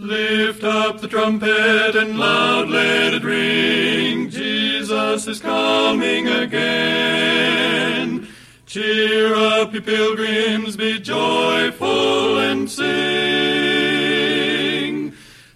Lift 0.00 0.64
up 0.64 1.02
the 1.02 1.08
trumpet 1.08 1.94
and 1.94 2.18
loud 2.18 2.70
let 2.70 3.12
it 3.12 3.22
ring. 3.22 4.30
Jesus 4.30 5.26
is 5.26 5.40
coming 5.40 6.26
again. 6.26 8.26
Cheer 8.64 9.34
up, 9.34 9.74
ye 9.74 9.80
pilgrims, 9.80 10.78
be 10.78 10.98
joyful 11.00 12.38
and 12.38 12.70
sing. 12.70 12.88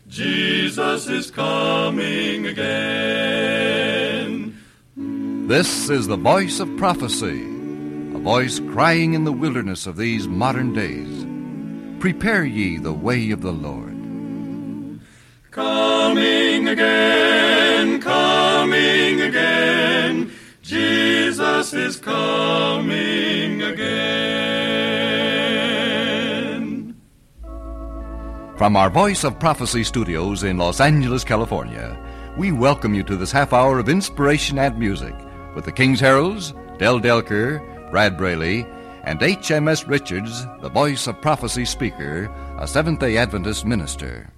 Jesus 0.08 1.08
is 1.08 1.30
coming 1.30 2.46
again. 2.46 4.58
This 4.94 5.88
is 5.88 6.06
the 6.06 6.18
voice 6.18 6.60
of 6.60 6.76
prophecy, 6.76 7.46
a 8.14 8.18
voice 8.18 8.60
crying 8.60 9.14
in 9.14 9.24
the 9.24 9.32
wilderness 9.32 9.86
of 9.86 9.96
these 9.96 10.28
modern 10.28 10.74
days. 10.74 11.24
Prepare 11.98 12.44
ye 12.44 12.76
the 12.76 12.92
way 12.92 13.30
of 13.30 13.40
the 13.40 13.50
Lord. 13.50 13.93
Coming 15.54 16.66
again, 16.66 18.00
coming 18.00 19.20
again, 19.20 20.32
Jesus 20.62 21.72
is 21.72 21.96
coming 21.96 23.62
again. 23.62 23.86
From 28.56 28.74
our 28.74 28.90
Voice 28.90 29.22
of 29.22 29.38
Prophecy 29.38 29.84
studios 29.84 30.42
in 30.42 30.58
Los 30.58 30.80
Angeles, 30.80 31.22
California, 31.22 31.96
we 32.36 32.50
welcome 32.50 32.92
you 32.92 33.04
to 33.04 33.14
this 33.14 33.30
half 33.30 33.52
hour 33.52 33.78
of 33.78 33.88
inspiration 33.88 34.58
and 34.58 34.76
music 34.76 35.14
with 35.54 35.64
the 35.64 35.70
King's 35.70 36.00
Heralds, 36.00 36.52
Del 36.78 36.98
Delker, 36.98 37.60
Brad 37.92 38.16
Braley, 38.16 38.66
and 39.04 39.22
H.M.S. 39.22 39.86
Richards, 39.86 40.44
the 40.62 40.68
Voice 40.68 41.06
of 41.06 41.22
Prophecy 41.22 41.64
speaker, 41.64 42.28
a 42.58 42.66
Seventh 42.66 42.98
day 42.98 43.18
Adventist 43.18 43.64
minister. 43.64 44.28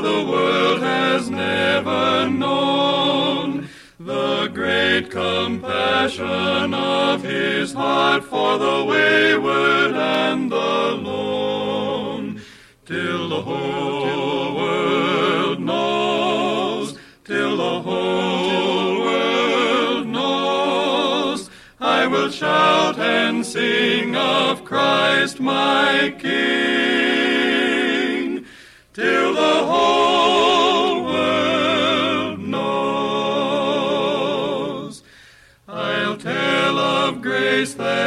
The 0.00 0.24
world 0.30 0.80
has 0.80 1.28
never 1.30 2.28
known 2.28 3.68
the 3.98 4.48
great 4.48 5.10
compassion 5.10 6.74
of 6.74 7.22
his 7.22 7.72
heart 7.72 8.24
for 8.24 8.58
the 8.58 8.84
wayward 8.84 9.94
and 9.94 10.50
the 10.50 10.56
lone, 10.56 12.40
till 12.84 13.28
the 13.28 13.42
whole 13.42 14.54
world 14.56 15.60
knows, 15.60 16.98
till 17.24 17.56
the 17.56 17.80
whole 17.82 18.98
world 19.00 20.06
knows. 20.06 21.50
I 21.80 22.06
will 22.06 22.30
shout 22.30 22.98
and 22.98 23.44
sing 23.46 24.16
of 24.16 24.64
Christ 24.64 25.38
my 25.40 26.14
King, 26.18 27.11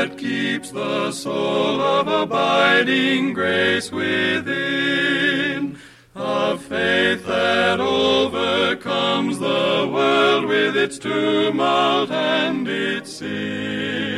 that 0.07 0.17
keeps 0.19 0.69
the 0.71 1.11
soul 1.11 1.81
of 1.81 2.07
abiding 2.07 3.33
grace 3.33 3.91
within, 3.91 5.79
of 6.13 6.61
faith 6.61 7.25
that 7.25 7.79
overcomes 7.79 9.39
the 9.39 9.89
world 9.91 10.45
with 10.45 10.77
its 10.77 10.99
tumult 10.99 12.11
and 12.11 12.67
its 12.67 13.13
sin, 13.13 14.14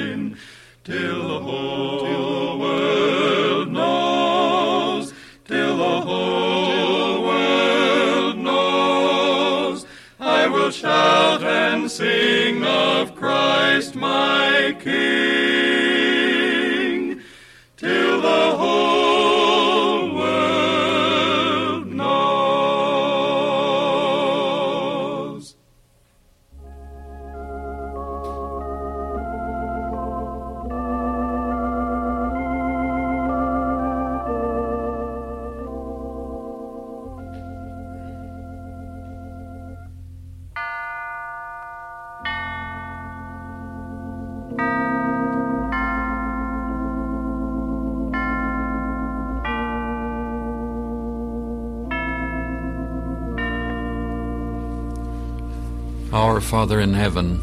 Our 56.38 56.42
Father 56.42 56.80
in 56.80 56.94
heaven, 56.94 57.42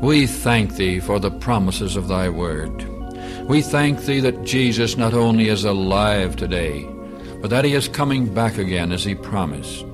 we 0.00 0.26
thank 0.26 0.74
Thee 0.74 0.98
for 0.98 1.20
the 1.20 1.30
promises 1.30 1.94
of 1.94 2.08
Thy 2.08 2.28
word. 2.28 2.82
We 3.46 3.62
thank 3.62 4.00
Thee 4.00 4.18
that 4.18 4.42
Jesus 4.42 4.96
not 4.96 5.14
only 5.14 5.46
is 5.50 5.64
alive 5.64 6.34
today, 6.34 6.84
but 7.40 7.50
that 7.50 7.64
He 7.64 7.74
is 7.74 7.86
coming 7.86 8.34
back 8.34 8.58
again 8.58 8.90
as 8.90 9.04
He 9.04 9.14
promised. 9.14 9.86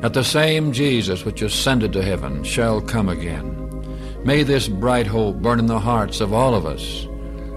That 0.00 0.14
the 0.14 0.24
same 0.24 0.72
Jesus 0.72 1.26
which 1.26 1.42
ascended 1.42 1.92
to 1.92 2.02
heaven 2.02 2.44
shall 2.44 2.80
come 2.80 3.10
again. 3.10 3.44
May 4.24 4.42
this 4.42 4.68
bright 4.68 5.06
hope 5.06 5.42
burn 5.42 5.58
in 5.58 5.66
the 5.66 5.78
hearts 5.78 6.22
of 6.22 6.32
all 6.32 6.54
of 6.54 6.64
us, 6.64 7.04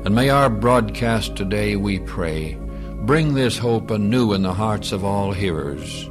and 0.04 0.14
may 0.14 0.28
our 0.28 0.50
broadcast 0.50 1.38
today, 1.38 1.78
we 1.78 2.00
pray, 2.00 2.56
bring 3.04 3.36
this 3.36 3.58
hope 3.58 3.90
anew 3.90 4.34
in 4.34 4.42
the 4.42 4.54
hearts 4.54 4.92
of 4.92 5.06
all 5.06 5.32
hearers. 5.32 6.10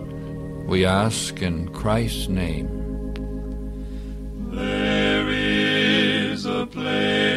We 0.65 0.87
ask 0.87 1.43
in 1.43 1.69
Christ's 1.75 2.29
name. 2.29 2.78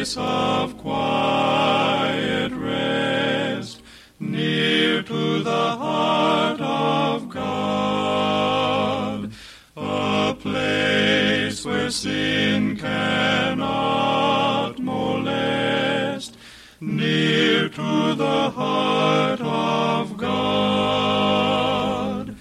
Place 0.02 0.16
of 0.16 0.76
quiet 0.78 2.50
rest 2.50 3.80
near 4.18 5.00
to 5.00 5.44
the 5.44 5.50
heart 5.50 6.60
of 6.60 7.28
God, 7.28 9.30
a 9.76 10.36
place 10.40 11.64
where 11.64 11.88
sin 11.88 12.76
cannot 12.76 14.80
molest, 14.80 16.36
near 16.80 17.68
to 17.68 18.14
the 18.16 18.50
heart 18.50 19.40
of 19.40 20.16
God. 20.16 22.34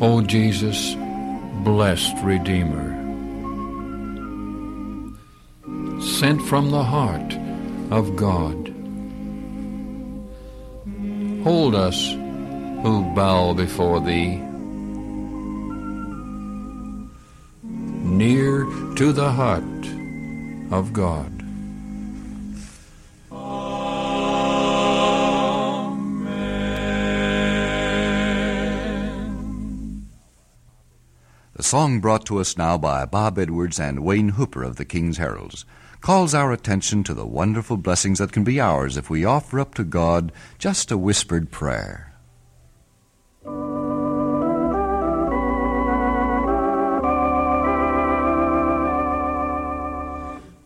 O 0.00 0.22
Jesus, 0.22 0.94
blessed 1.64 2.14
Redeemer, 2.22 2.97
sent 6.18 6.42
from 6.42 6.72
the 6.72 6.82
heart 6.82 7.32
of 7.92 8.16
God, 8.16 8.74
hold 11.44 11.76
us 11.76 12.10
who 12.82 13.04
bow 13.14 13.54
before 13.54 14.00
Thee, 14.00 14.34
near 17.62 18.64
to 18.96 19.12
the 19.12 19.30
heart 19.30 19.62
of 20.72 20.92
God. 20.92 21.32
The 31.54 31.62
song 31.62 32.00
brought 32.00 32.26
to 32.26 32.40
us 32.40 32.56
now 32.56 32.76
by 32.76 33.04
Bob 33.04 33.38
Edwards 33.38 33.78
and 33.78 34.02
Wayne 34.02 34.30
Hooper 34.30 34.64
of 34.64 34.74
the 34.74 34.84
King's 34.84 35.18
Heralds 35.18 35.64
calls 36.00 36.34
our 36.34 36.52
attention 36.52 37.04
to 37.04 37.14
the 37.14 37.26
wonderful 37.26 37.76
blessings 37.76 38.18
that 38.18 38.32
can 38.32 38.44
be 38.44 38.60
ours 38.60 38.96
if 38.96 39.10
we 39.10 39.24
offer 39.24 39.60
up 39.60 39.74
to 39.74 39.84
God 39.84 40.32
just 40.58 40.90
a 40.90 40.98
whispered 40.98 41.50
prayer. 41.50 42.12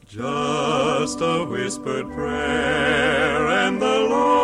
Just 0.06 1.20
a 1.22 1.46
whispered 1.48 2.12
prayer, 2.12 3.48
and 3.48 3.80
the 3.80 3.86
Lord 3.86 4.41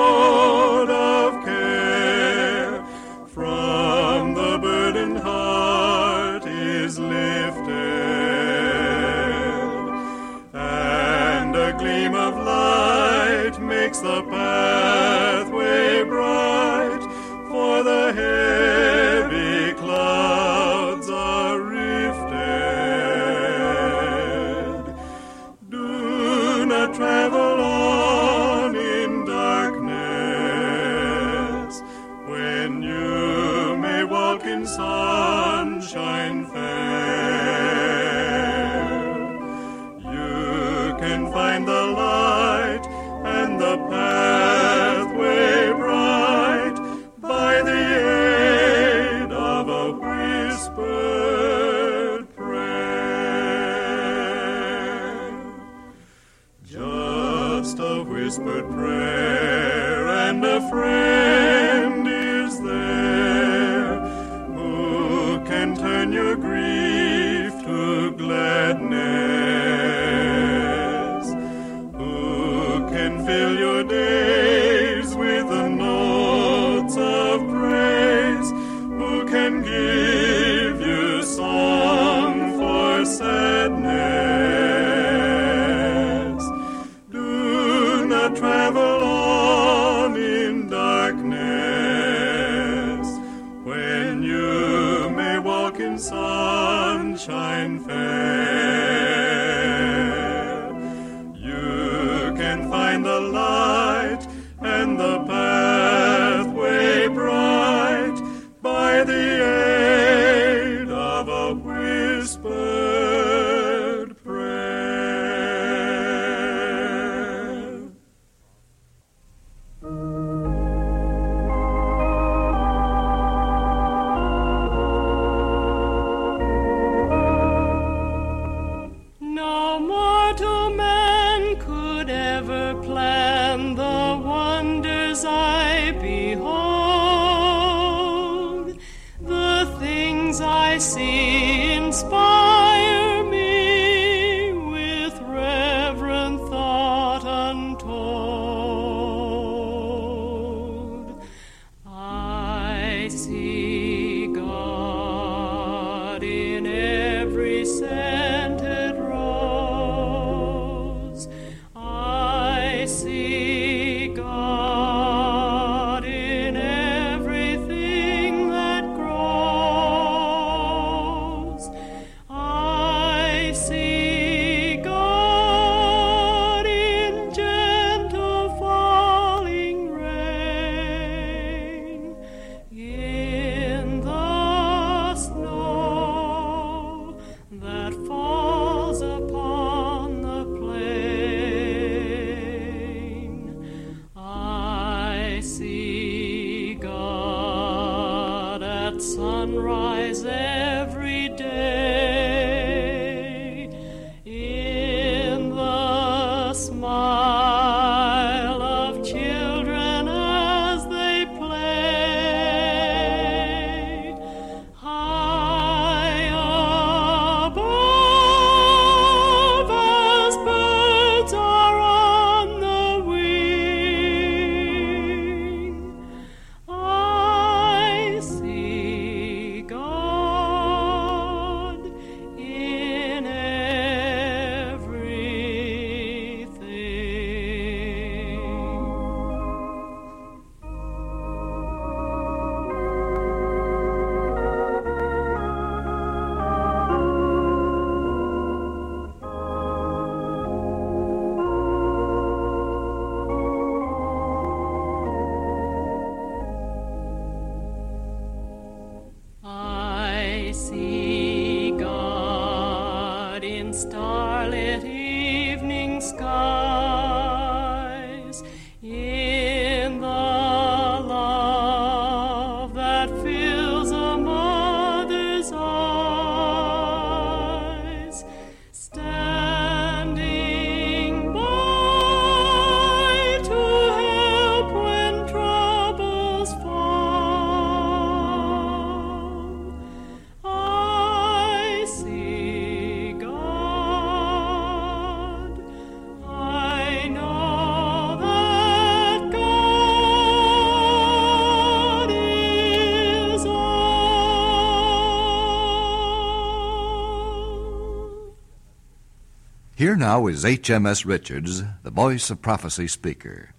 Here 309.88 309.96
now 309.96 310.26
is 310.26 310.44
HMS 310.44 311.06
Richards, 311.06 311.62
the 311.82 311.90
Voice 311.90 312.28
of 312.28 312.42
Prophecy 312.42 312.88
speaker. 312.88 313.54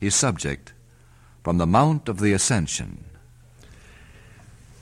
His 0.00 0.14
subject, 0.14 0.72
From 1.44 1.58
the 1.58 1.66
Mount 1.66 2.08
of 2.08 2.18
the 2.18 2.32
Ascension. 2.32 3.04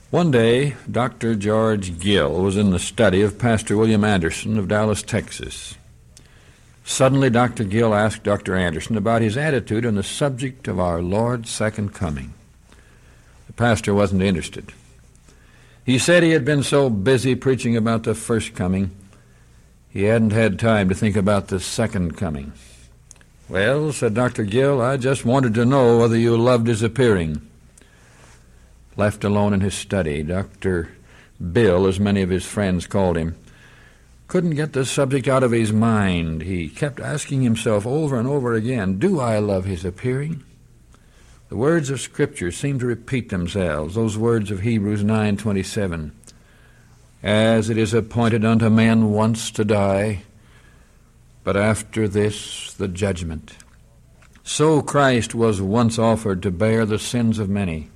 One 0.09 0.31
day, 0.31 0.77
Dr. 0.89 1.35
George 1.35 1.99
Gill 1.99 2.41
was 2.41 2.55
in 2.55 2.69
the 2.69 2.79
study 2.79 3.21
of 3.21 3.37
Pastor 3.37 3.75
William 3.75 4.05
Anderson 4.05 4.57
of 4.57 4.69
Dallas, 4.69 5.03
Texas. 5.03 5.75
Suddenly, 6.85 7.29
Dr. 7.29 7.65
Gill 7.65 7.93
asked 7.93 8.23
Dr. 8.23 8.55
Anderson 8.55 8.95
about 8.95 9.21
his 9.21 9.35
attitude 9.35 9.85
on 9.85 9.95
the 9.95 10.01
subject 10.01 10.65
of 10.69 10.79
our 10.79 11.01
Lord's 11.01 11.49
second 11.49 11.93
coming. 11.93 12.33
The 13.47 13.53
pastor 13.53 13.93
wasn't 13.93 14.21
interested. 14.21 14.71
He 15.85 15.99
said 15.99 16.23
he 16.23 16.31
had 16.31 16.45
been 16.45 16.63
so 16.63 16.89
busy 16.89 17.35
preaching 17.35 17.75
about 17.75 18.03
the 18.03 18.15
first 18.15 18.55
coming, 18.55 18.91
he 19.95 20.03
hadn't 20.03 20.33
had 20.33 20.59
time 20.59 20.89
to 20.89 20.93
think 20.93 21.15
about 21.15 21.47
the 21.47 21.57
second 21.57 22.17
coming. 22.17 22.51
Well, 23.47 23.93
said 23.93 24.13
Dr. 24.13 24.43
Gill, 24.43 24.81
I 24.81 24.97
just 24.97 25.23
wanted 25.23 25.53
to 25.53 25.63
know 25.63 25.97
whether 25.97 26.17
you 26.17 26.35
loved 26.35 26.67
his 26.67 26.83
appearing. 26.83 27.39
Left 28.97 29.23
alone 29.23 29.53
in 29.53 29.61
his 29.61 29.73
study, 29.73 30.21
Dr. 30.21 30.89
Bill, 31.53 31.87
as 31.87 31.97
many 31.97 32.21
of 32.21 32.29
his 32.29 32.43
friends 32.43 32.87
called 32.87 33.15
him, 33.15 33.37
couldn't 34.27 34.55
get 34.55 34.73
the 34.73 34.83
subject 34.83 35.29
out 35.29 35.43
of 35.43 35.51
his 35.51 35.71
mind. 35.71 36.41
He 36.41 36.67
kept 36.67 36.99
asking 36.99 37.43
himself 37.43 37.87
over 37.87 38.19
and 38.19 38.27
over 38.27 38.53
again, 38.53 38.99
Do 38.99 39.21
I 39.21 39.39
love 39.39 39.63
his 39.63 39.85
appearing? 39.85 40.43
The 41.47 41.55
words 41.55 41.89
of 41.89 42.01
Scripture 42.01 42.51
seem 42.51 42.79
to 42.79 42.85
repeat 42.85 43.29
themselves, 43.29 43.95
those 43.95 44.17
words 44.17 44.51
of 44.51 44.59
Hebrews 44.59 45.05
9:27. 45.05 46.11
As 47.25 47.69
it 47.69 47.77
is 47.77 47.93
appointed 47.93 48.45
unto 48.45 48.69
men 48.69 49.11
once 49.11 49.51
to 49.51 49.65
die, 49.65 50.21
but 51.43 51.57
after 51.57 52.07
this 52.07 52.73
the 52.73 52.87
judgment. 52.87 53.57
So 54.43 54.81
Christ 54.81 55.35
was 55.35 55.61
once 55.61 55.99
offered 55.99 56.41
to 56.43 56.51
bear 56.51 56.85
the 56.85 56.99
sins 56.99 57.39
of 57.39 57.49
many 57.49 57.89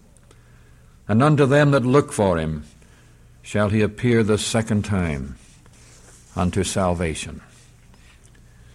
and 1.10 1.24
unto 1.24 1.48
them 1.48 1.72
that 1.72 1.84
look 1.84 2.14
for 2.14 2.38
him 2.38 2.64
shall 3.42 3.70
he 3.70 3.82
appear 3.82 4.24
the 4.24 4.38
second 4.38 4.86
time 4.86 5.36
unto 6.36 6.64
salvation. 6.64 7.42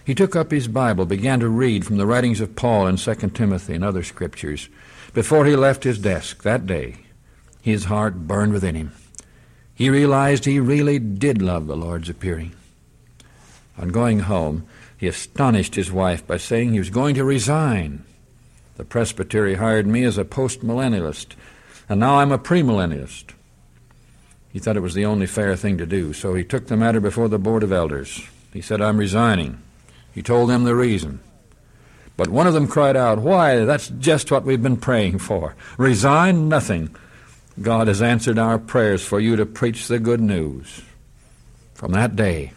He 0.05 0.17
took 0.17 0.35
up 0.35 0.51
his 0.51 0.67
Bible, 0.67 1.07
began 1.07 1.41
to 1.41 1.49
read 1.49 1.87
from 1.87 1.97
the 1.97 2.07
writings 2.07 2.41
of 2.41 2.57
Paul 2.57 2.89
in 2.89 2.97
2 2.97 3.15
Timothy 3.31 3.75
and 3.75 3.85
other 3.85 4.03
scriptures. 4.03 4.69
Before 5.15 5.47
he 5.47 5.55
left 5.55 5.85
his 5.85 5.99
desk 5.99 6.43
that 6.43 6.67
day, 6.67 6.97
his 7.63 7.85
heart 7.85 8.27
burned 8.27 8.53
within 8.53 8.75
him. 8.75 8.93
He 9.75 9.91
realized 9.91 10.45
he 10.45 10.61
really 10.61 10.99
did 10.99 11.43
love 11.43 11.67
the 11.67 11.77
Lord's 11.77 12.09
appearing. 12.09 12.55
On 13.77 13.89
going 13.89 14.21
home, 14.21 14.67
he 14.97 15.07
astonished 15.07 15.75
his 15.75 15.91
wife 15.91 16.27
by 16.27 16.37
saying 16.37 16.73
he 16.73 16.79
was 16.79 16.91
going 16.91 17.15
to 17.17 17.25
resign. 17.25 18.05
The 18.77 18.85
presbytery 18.85 19.57
hired 19.57 19.87
me 19.87 20.05
as 20.05 20.19
a 20.19 20.25
postmillennialist 20.25 21.35
and 21.89 22.01
now 22.01 22.17
I'm 22.17 22.33
a 22.33 22.39
premillennialist. 22.39 23.35
He 24.53 24.59
thought 24.59 24.77
it 24.77 24.81
was 24.81 24.95
the 24.95 25.05
only 25.05 25.27
fair 25.27 25.57
thing 25.57 25.79
to 25.79 25.87
do, 25.87 26.13
so 26.13 26.35
he 26.35 26.45
took 26.45 26.67
the 26.67 26.77
matter 26.77 27.01
before 27.01 27.29
the 27.29 27.39
Board 27.39 27.63
of 27.63 27.73
Elders. 27.73 28.23
He 28.53 28.61
said, 28.61 28.81
I'm 28.81 28.99
resigning. 28.99 29.61
He 30.13 30.23
told 30.23 30.49
them 30.49 30.65
the 30.65 30.77
reason. 30.77 31.21
But 32.17 32.29
one 32.29 32.47
of 32.47 32.55
them 32.55 32.69
cried 32.69 32.97
out, 32.97 33.19
Why, 33.19 33.65
that's 33.65 33.89
just 33.89 34.31
what 34.31 34.45
we've 34.45 34.63
been 34.63 34.77
praying 34.77 35.19
for. 35.19 35.57
Resign 35.77 36.49
nothing. 36.49 36.95
God 37.61 37.89
has 37.89 38.03
answered 38.03 38.39
our 38.39 38.59
prayers 38.59 39.05
for 39.05 39.21
you 39.21 39.37
to 39.37 39.47
preach 39.47 39.87
the 39.89 39.99
good 39.99 40.21
news. 40.21 40.83
From 41.75 41.93
that 41.93 42.17
day, 42.17 42.53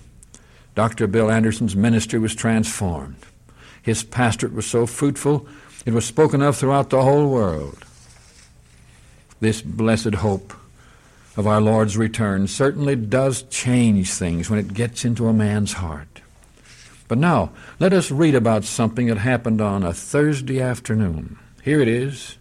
Dr. 0.76 1.08
Bill 1.08 1.32
Anderson's 1.32 1.76
ministry 1.76 2.20
was 2.20 2.36
transformed. 2.36 3.18
His 3.82 4.04
pastorate 4.04 4.54
was 4.54 4.66
so 4.66 4.86
fruitful, 4.86 5.48
it 5.86 5.94
was 5.94 6.06
spoken 6.06 6.42
of 6.42 6.58
throughout 6.58 6.90
the 6.90 7.04
whole 7.04 7.30
world 7.30 7.86
this 9.40 9.62
blessed 9.62 10.16
hope 10.16 10.54
of 11.36 11.46
our 11.46 11.62
Lord's 11.62 11.98
return 11.98 12.48
certainly 12.48 12.96
does 12.96 13.44
change 13.44 14.12
things 14.12 14.50
when 14.50 14.60
it 14.60 14.74
gets 14.74 15.06
into 15.06 15.28
a 15.28 15.34
man's 15.34 15.74
heart. 15.74 16.22
But 17.08 17.20
now, 17.20 17.52
let 17.80 17.94
us 17.94 18.12
read 18.12 18.36
about 18.36 18.64
something 18.64 19.08
that 19.08 19.20
happened 19.20 19.62
on 19.62 19.84
a 19.84 19.94
Thursday 19.94 20.60
afternoon. 20.60 21.38
Here 21.64 21.80
it 21.80 21.88
is 21.88 22.38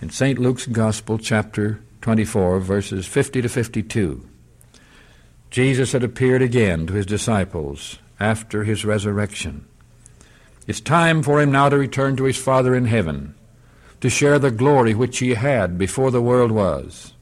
in 0.00 0.10
St. 0.10 0.38
Luke's 0.38 0.66
Gospel, 0.66 1.18
chapter 1.18 1.80
24, 2.06 2.60
verses 2.60 3.04
50 3.04 3.42
to 3.42 3.48
52. 3.48 4.28
Jesus 5.50 5.90
had 5.90 6.04
appeared 6.04 6.40
again 6.40 6.86
to 6.86 6.92
his 6.92 7.04
disciples 7.04 7.98
after 8.20 8.62
his 8.62 8.84
resurrection. 8.84 9.66
It's 10.68 10.80
time 10.80 11.24
for 11.24 11.40
him 11.40 11.50
now 11.50 11.68
to 11.68 11.76
return 11.76 12.14
to 12.14 12.22
his 12.22 12.36
Father 12.36 12.76
in 12.76 12.84
heaven 12.84 13.34
to 14.00 14.08
share 14.08 14.38
the 14.38 14.52
glory 14.52 14.94
which 14.94 15.18
he 15.18 15.34
had 15.34 15.76
before 15.76 16.12
the 16.12 16.22
world 16.22 16.52
was. 16.52 17.12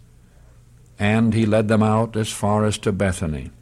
And 0.98 1.32
he 1.32 1.46
led 1.46 1.68
them 1.68 1.82
out 1.82 2.14
as 2.14 2.30
far 2.30 2.66
as 2.66 2.76
to 2.80 2.92
Bethany. 2.92 3.52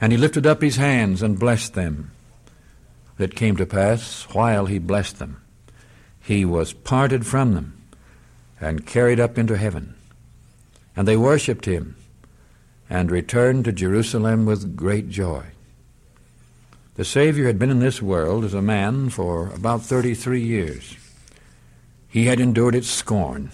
And 0.00 0.10
he 0.10 0.16
lifted 0.16 0.46
up 0.46 0.62
his 0.62 0.76
hands 0.76 1.20
and 1.20 1.38
blessed 1.38 1.74
them. 1.74 2.12
It 3.18 3.36
came 3.36 3.58
to 3.58 3.66
pass, 3.66 4.22
while 4.32 4.64
he 4.64 4.78
blessed 4.78 5.18
them, 5.18 5.42
he 6.18 6.46
was 6.46 6.72
parted 6.72 7.26
from 7.26 7.52
them 7.52 7.77
and 8.60 8.86
carried 8.86 9.20
up 9.20 9.38
into 9.38 9.56
heaven. 9.56 9.94
And 10.96 11.06
they 11.06 11.16
worshipped 11.16 11.64
him 11.64 11.96
and 12.90 13.10
returned 13.10 13.64
to 13.64 13.72
Jerusalem 13.72 14.46
with 14.46 14.76
great 14.76 15.08
joy. 15.08 15.44
The 16.94 17.04
Savior 17.04 17.46
had 17.46 17.58
been 17.58 17.70
in 17.70 17.78
this 17.78 18.02
world 18.02 18.44
as 18.44 18.54
a 18.54 18.62
man 18.62 19.10
for 19.10 19.50
about 19.50 19.82
33 19.82 20.40
years. 20.40 20.96
He 22.08 22.26
had 22.26 22.40
endured 22.40 22.74
its 22.74 22.88
scorn, 22.88 23.52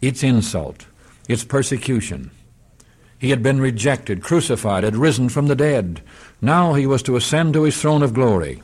its 0.00 0.22
insult, 0.22 0.86
its 1.28 1.44
persecution. 1.44 2.30
He 3.18 3.30
had 3.30 3.42
been 3.42 3.60
rejected, 3.60 4.22
crucified, 4.22 4.84
had 4.84 4.96
risen 4.96 5.28
from 5.28 5.48
the 5.48 5.56
dead. 5.56 6.00
Now 6.40 6.74
he 6.74 6.86
was 6.86 7.02
to 7.04 7.16
ascend 7.16 7.54
to 7.54 7.64
his 7.64 7.80
throne 7.80 8.02
of 8.02 8.14
glory. 8.14 8.62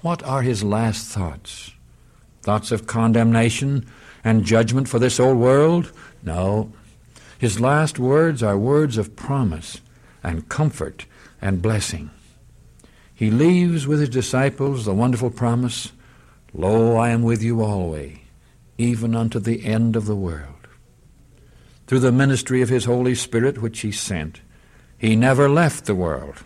What 0.00 0.22
are 0.24 0.42
his 0.42 0.64
last 0.64 1.06
thoughts? 1.06 1.72
Thoughts 2.42 2.72
of 2.72 2.86
condemnation 2.86 3.86
and 4.24 4.44
judgment 4.44 4.88
for 4.88 4.98
this 4.98 5.18
old 5.18 5.38
world? 5.38 5.92
No. 6.22 6.72
His 7.38 7.60
last 7.60 7.98
words 7.98 8.42
are 8.42 8.56
words 8.56 8.96
of 8.96 9.16
promise 9.16 9.80
and 10.22 10.48
comfort 10.48 11.06
and 11.40 11.62
blessing. 11.62 12.10
He 13.14 13.30
leaves 13.30 13.86
with 13.86 14.00
his 14.00 14.08
disciples 14.08 14.84
the 14.84 14.94
wonderful 14.94 15.30
promise, 15.30 15.92
Lo, 16.54 16.96
I 16.96 17.10
am 17.10 17.22
with 17.22 17.42
you 17.42 17.62
always 17.62 18.18
even 18.82 19.14
unto 19.14 19.38
the 19.38 19.64
end 19.64 19.96
of 19.96 20.06
the 20.06 20.16
world. 20.16 20.48
Through 21.86 22.00
the 22.00 22.12
ministry 22.12 22.62
of 22.62 22.68
His 22.68 22.84
Holy 22.84 23.14
Spirit, 23.14 23.60
which 23.60 23.80
He 23.80 23.92
sent, 23.92 24.40
He 24.98 25.16
never 25.16 25.48
left 25.48 25.84
the 25.84 25.94
world 25.94 26.36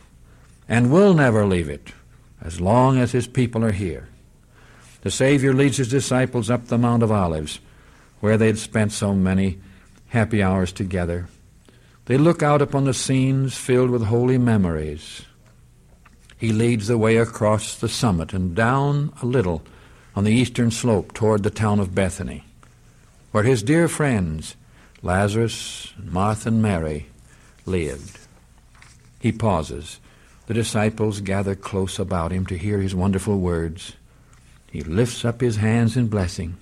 and 0.68 0.90
will 0.90 1.14
never 1.14 1.46
leave 1.46 1.68
it 1.68 1.92
as 2.40 2.60
long 2.60 2.98
as 2.98 3.12
His 3.12 3.26
people 3.26 3.64
are 3.64 3.72
here. 3.72 4.08
The 5.02 5.10
Savior 5.10 5.54
leads 5.54 5.76
His 5.76 5.88
disciples 5.88 6.50
up 6.50 6.66
the 6.66 6.78
Mount 6.78 7.02
of 7.02 7.12
Olives, 7.12 7.60
where 8.26 8.36
they 8.36 8.48
had 8.48 8.58
spent 8.58 8.90
so 8.90 9.14
many 9.14 9.56
happy 10.08 10.42
hours 10.42 10.72
together. 10.72 11.28
They 12.06 12.18
look 12.18 12.42
out 12.42 12.60
upon 12.60 12.82
the 12.82 12.92
scenes 12.92 13.56
filled 13.56 13.88
with 13.88 14.02
holy 14.02 14.36
memories. 14.36 15.22
He 16.36 16.52
leads 16.52 16.88
the 16.88 16.98
way 16.98 17.18
across 17.18 17.76
the 17.76 17.88
summit 17.88 18.32
and 18.32 18.52
down 18.52 19.12
a 19.22 19.26
little 19.26 19.62
on 20.16 20.24
the 20.24 20.32
eastern 20.32 20.72
slope 20.72 21.14
toward 21.14 21.44
the 21.44 21.50
town 21.50 21.78
of 21.78 21.94
Bethany, 21.94 22.42
where 23.30 23.44
his 23.44 23.62
dear 23.62 23.86
friends, 23.86 24.56
Lazarus, 25.02 25.92
Martha, 25.96 26.48
and 26.48 26.60
Mary, 26.60 27.06
lived. 27.64 28.18
He 29.20 29.30
pauses. 29.30 30.00
The 30.48 30.54
disciples 30.54 31.20
gather 31.20 31.54
close 31.54 32.00
about 32.00 32.32
him 32.32 32.44
to 32.46 32.58
hear 32.58 32.80
his 32.80 32.92
wonderful 32.92 33.38
words. 33.38 33.92
He 34.68 34.80
lifts 34.80 35.24
up 35.24 35.40
his 35.40 35.58
hands 35.58 35.96
in 35.96 36.08
blessing. 36.08 36.56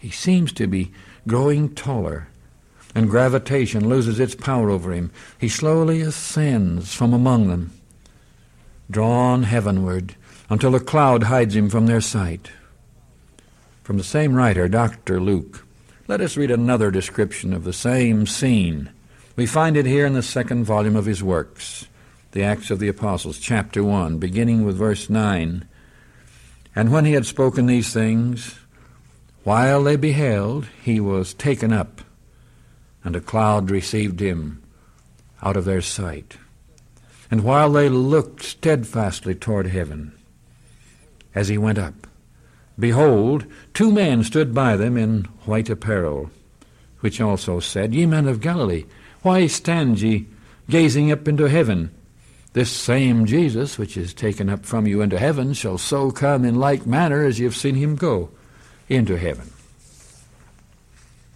He 0.00 0.10
seems 0.10 0.50
to 0.54 0.66
be 0.66 0.92
growing 1.28 1.74
taller, 1.74 2.28
and 2.94 3.10
gravitation 3.10 3.86
loses 3.86 4.18
its 4.18 4.34
power 4.34 4.70
over 4.70 4.92
him. 4.92 5.12
He 5.38 5.48
slowly 5.48 6.00
ascends 6.00 6.94
from 6.94 7.12
among 7.12 7.48
them, 7.48 7.72
drawn 8.90 9.42
heavenward 9.42 10.16
until 10.48 10.74
a 10.74 10.80
cloud 10.80 11.24
hides 11.24 11.54
him 11.54 11.68
from 11.68 11.86
their 11.86 12.00
sight. 12.00 12.50
From 13.82 13.98
the 13.98 14.04
same 14.04 14.34
writer, 14.34 14.68
Dr. 14.68 15.20
Luke, 15.20 15.66
let 16.08 16.22
us 16.22 16.36
read 16.36 16.50
another 16.50 16.90
description 16.90 17.52
of 17.52 17.64
the 17.64 17.72
same 17.72 18.26
scene. 18.26 18.90
We 19.36 19.46
find 19.46 19.76
it 19.76 19.86
here 19.86 20.06
in 20.06 20.14
the 20.14 20.22
second 20.22 20.64
volume 20.64 20.96
of 20.96 21.04
his 21.04 21.22
works, 21.22 21.86
the 22.32 22.42
Acts 22.42 22.70
of 22.70 22.78
the 22.78 22.88
Apostles, 22.88 23.38
chapter 23.38 23.84
1, 23.84 24.18
beginning 24.18 24.64
with 24.64 24.76
verse 24.76 25.10
9. 25.10 25.68
And 26.74 26.90
when 26.90 27.04
he 27.04 27.12
had 27.12 27.26
spoken 27.26 27.66
these 27.66 27.92
things, 27.92 28.59
while 29.42 29.82
they 29.82 29.96
beheld, 29.96 30.66
he 30.82 31.00
was 31.00 31.32
taken 31.32 31.72
up, 31.72 32.02
and 33.02 33.16
a 33.16 33.20
cloud 33.20 33.70
received 33.70 34.20
him 34.20 34.62
out 35.42 35.56
of 35.56 35.64
their 35.64 35.80
sight. 35.80 36.36
And 37.30 37.42
while 37.42 37.72
they 37.72 37.88
looked 37.88 38.42
steadfastly 38.42 39.34
toward 39.34 39.68
heaven, 39.68 40.12
as 41.34 41.48
he 41.48 41.56
went 41.56 41.78
up, 41.78 42.06
Behold, 42.78 43.46
two 43.72 43.92
men 43.92 44.24
stood 44.24 44.54
by 44.54 44.76
them 44.76 44.96
in 44.96 45.24
white 45.44 45.70
apparel, 45.70 46.30
which 47.00 47.20
also 47.20 47.60
said, 47.60 47.94
Ye 47.94 48.06
men 48.06 48.26
of 48.26 48.40
Galilee, 48.40 48.84
why 49.22 49.46
stand 49.46 50.00
ye 50.00 50.26
gazing 50.68 51.10
up 51.12 51.28
into 51.28 51.48
heaven? 51.48 51.90
This 52.52 52.70
same 52.70 53.26
Jesus, 53.26 53.78
which 53.78 53.96
is 53.96 54.12
taken 54.12 54.50
up 54.50 54.66
from 54.66 54.86
you 54.86 55.02
into 55.02 55.18
heaven, 55.18 55.52
shall 55.52 55.78
so 55.78 56.10
come 56.10 56.44
in 56.44 56.56
like 56.56 56.86
manner 56.86 57.24
as 57.24 57.38
ye 57.38 57.44
have 57.44 57.56
seen 57.56 57.76
him 57.76 57.96
go 57.96 58.30
into 58.90 59.16
heaven. 59.16 59.50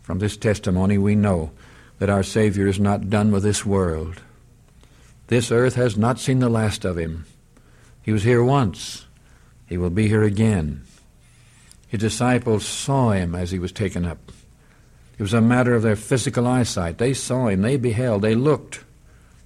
From 0.02 0.18
this 0.18 0.36
testimony 0.36 0.98
we 0.98 1.14
know 1.14 1.52
that 1.98 2.10
our 2.10 2.22
Savior 2.22 2.66
is 2.66 2.78
not 2.78 3.08
done 3.08 3.30
with 3.30 3.42
this 3.42 3.64
world. 3.64 4.20
This 5.28 5.50
earth 5.50 5.76
has 5.76 5.96
not 5.96 6.18
seen 6.18 6.40
the 6.40 6.50
last 6.50 6.84
of 6.84 6.98
him. 6.98 7.24
He 8.02 8.12
was 8.12 8.24
here 8.24 8.44
once. 8.44 9.06
He 9.66 9.78
will 9.78 9.88
be 9.88 10.08
here 10.08 10.22
again. 10.22 10.82
His 11.88 12.00
disciples 12.00 12.66
saw 12.66 13.12
him 13.12 13.34
as 13.34 13.50
he 13.50 13.58
was 13.58 13.72
taken 13.72 14.04
up. 14.04 14.32
It 15.16 15.22
was 15.22 15.32
a 15.32 15.40
matter 15.40 15.74
of 15.74 15.82
their 15.82 15.96
physical 15.96 16.46
eyesight. 16.46 16.98
They 16.98 17.14
saw 17.14 17.46
him, 17.46 17.62
they 17.62 17.76
beheld, 17.76 18.22
they 18.22 18.34
looked 18.34 18.84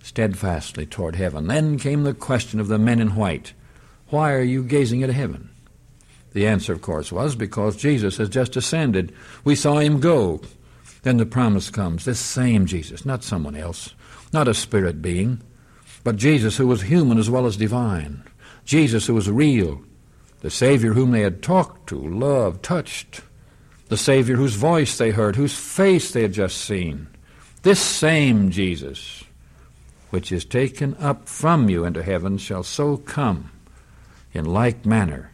steadfastly 0.03 0.87
toward 0.87 1.17
heaven. 1.17 1.47
Then 1.47 1.79
came 1.79 2.03
the 2.03 2.15
question 2.15 2.59
of 2.59 2.69
the 2.69 2.79
men 2.79 3.01
in 3.01 3.15
white 3.15 3.53
Why 4.09 4.33
are 4.33 4.43
you 4.43 4.65
gazing 4.65 5.03
at 5.03 5.11
heaven? 5.11 5.51
The 6.33 6.47
answer, 6.47 6.73
of 6.73 6.83
course, 6.83 7.11
was 7.11 7.35
because 7.35 7.77
Jesus 7.77 8.19
has 8.19 8.29
just 8.29 8.57
ascended. 8.57 9.13
We 9.45 9.55
saw 9.55 9.79
him 9.79 10.01
go. 10.01 10.41
Then 11.03 11.17
the 11.17 11.27
promise 11.27 11.71
comes 11.71 12.05
this 12.05 12.21
same 12.21 12.67
Jesus, 12.67 13.07
not 13.07 13.25
someone 13.25 13.57
else, 13.57 13.95
not 14.33 14.49
a 14.49 14.55
spirit 14.55 15.01
being, 15.01 15.41
but 16.05 16.17
Jesus 16.17 16.57
who 16.57 16.67
was 16.67 16.83
human 16.83 17.19
as 17.19 17.31
well 17.31 17.47
as 17.47 17.57
divine, 17.57 18.23
Jesus 18.65 19.07
who 19.07 19.15
was 19.15 19.31
real, 19.31 19.83
the 20.41 20.51
Savior 20.51 20.93
whom 20.93 21.11
they 21.11 21.23
had 21.23 21.43
talked 21.43 21.89
to, 21.89 21.97
loved, 21.97 22.63
touched, 22.63 23.23
the 23.89 23.97
Savior 23.97 24.37
whose 24.37 24.55
voice 24.55 24.99
they 24.99 25.11
heard, 25.11 25.37
whose 25.37 25.57
face 25.57 26.11
they 26.11 26.23
had 26.23 26.33
just 26.33 26.59
seen. 26.59 27.09
This 27.63 27.81
same 27.81 28.51
Jesus, 28.51 29.25
which 30.11 30.31
is 30.31 30.45
taken 30.45 30.95
up 31.01 31.29
from 31.29 31.69
you 31.69 31.85
into 31.85 32.03
heaven, 32.03 32.39
shall 32.39 32.63
so 32.63 32.99
come 32.99 33.51
in 34.33 34.45
like 34.45 34.85
manner 34.85 35.33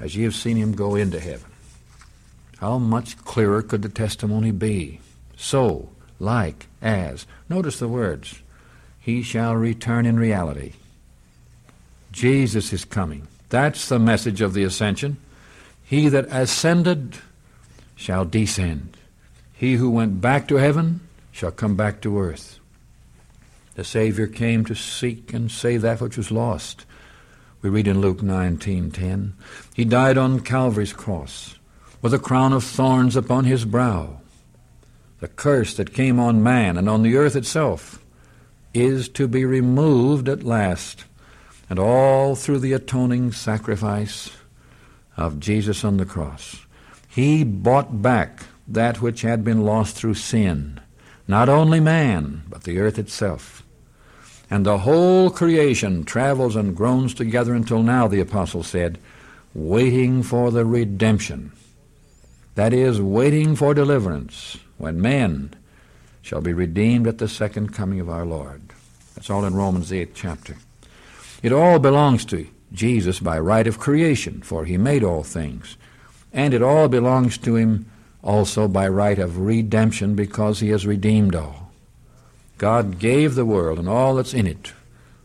as 0.00 0.16
ye 0.16 0.24
have 0.24 0.34
seen 0.34 0.56
him 0.56 0.72
go 0.72 0.94
into 0.94 1.20
heaven. 1.20 1.50
How 2.58 2.78
much 2.78 3.16
clearer 3.24 3.62
could 3.62 3.82
the 3.82 3.88
testimony 3.88 4.50
be? 4.50 5.00
So, 5.36 5.88
like, 6.18 6.66
as. 6.82 7.26
Notice 7.48 7.78
the 7.78 7.88
words. 7.88 8.42
He 9.00 9.22
shall 9.22 9.54
return 9.54 10.06
in 10.06 10.18
reality. 10.18 10.72
Jesus 12.10 12.72
is 12.72 12.84
coming. 12.84 13.28
That's 13.48 13.88
the 13.88 13.98
message 13.98 14.40
of 14.40 14.54
the 14.54 14.64
ascension. 14.64 15.18
He 15.84 16.08
that 16.08 16.26
ascended 16.30 17.18
shall 17.94 18.24
descend. 18.24 18.96
He 19.54 19.74
who 19.74 19.90
went 19.90 20.20
back 20.20 20.48
to 20.48 20.56
heaven 20.56 21.00
shall 21.32 21.50
come 21.50 21.76
back 21.76 22.00
to 22.02 22.18
earth. 22.18 22.58
The 23.74 23.84
Savior 23.84 24.26
came 24.26 24.64
to 24.64 24.74
seek 24.74 25.32
and 25.32 25.50
save 25.50 25.82
that 25.82 26.00
which 26.00 26.16
was 26.16 26.32
lost. 26.32 26.84
We 27.60 27.70
read 27.70 27.88
in 27.88 28.00
Luke 28.00 28.22
19:10, 28.22 29.32
He 29.74 29.84
died 29.84 30.16
on 30.16 30.40
Calvary's 30.40 30.92
cross 30.92 31.56
with 32.00 32.14
a 32.14 32.18
crown 32.18 32.52
of 32.52 32.62
thorns 32.62 33.16
upon 33.16 33.44
his 33.44 33.64
brow. 33.64 34.20
The 35.20 35.28
curse 35.28 35.74
that 35.74 35.92
came 35.92 36.20
on 36.20 36.42
man 36.42 36.76
and 36.76 36.88
on 36.88 37.02
the 37.02 37.16
earth 37.16 37.34
itself 37.34 37.98
is 38.72 39.08
to 39.10 39.26
be 39.26 39.44
removed 39.44 40.28
at 40.28 40.44
last, 40.44 41.04
and 41.68 41.80
all 41.80 42.36
through 42.36 42.60
the 42.60 42.72
atoning 42.72 43.32
sacrifice 43.32 44.30
of 45.16 45.40
Jesus 45.40 45.84
on 45.84 45.96
the 45.96 46.06
cross. 46.06 46.64
He 47.08 47.42
bought 47.42 48.00
back 48.00 48.44
that 48.68 49.02
which 49.02 49.22
had 49.22 49.42
been 49.42 49.64
lost 49.64 49.96
through 49.96 50.14
sin, 50.14 50.78
not 51.26 51.48
only 51.48 51.80
man, 51.80 52.42
but 52.48 52.62
the 52.62 52.78
earth 52.78 52.98
itself. 52.98 53.64
And 54.50 54.64
the 54.64 54.78
whole 54.78 55.30
creation 55.30 56.04
travels 56.04 56.56
and 56.56 56.76
groans 56.76 57.14
together 57.14 57.54
until 57.54 57.82
now, 57.82 58.08
the 58.08 58.20
apostle 58.20 58.62
said, 58.62 58.98
waiting 59.54 60.22
for 60.22 60.50
the 60.50 60.64
redemption 60.64 61.52
that 62.54 62.72
is, 62.72 63.00
waiting 63.00 63.54
for 63.54 63.72
deliverance, 63.72 64.56
when 64.78 65.00
men 65.00 65.54
shall 66.22 66.40
be 66.40 66.52
redeemed 66.52 67.06
at 67.06 67.18
the 67.18 67.28
second 67.28 67.72
coming 67.72 68.00
of 68.00 68.08
our 68.08 68.26
Lord. 68.26 68.60
That's 69.14 69.30
all 69.30 69.44
in 69.44 69.54
Romans, 69.54 69.90
the 69.90 70.00
eighth 70.00 70.14
chapter. 70.14 70.56
It 71.40 71.52
all 71.52 71.78
belongs 71.78 72.24
to 72.26 72.48
Jesus 72.72 73.20
by 73.20 73.38
right 73.38 73.66
of 73.68 73.78
creation, 73.78 74.42
for 74.42 74.64
he 74.64 74.76
made 74.76 75.04
all 75.04 75.22
things. 75.22 75.76
And 76.32 76.52
it 76.52 76.60
all 76.60 76.88
belongs 76.88 77.38
to 77.38 77.54
him 77.54 77.90
also 78.22 78.66
by 78.66 78.88
right 78.88 79.20
of 79.20 79.38
redemption, 79.38 80.16
because 80.16 80.58
he 80.58 80.70
has 80.70 80.84
redeemed 80.84 81.36
all. 81.36 81.67
God 82.58 82.98
gave 82.98 83.34
the 83.34 83.46
world 83.46 83.78
and 83.78 83.88
all 83.88 84.16
that's 84.16 84.34
in 84.34 84.46
it 84.46 84.72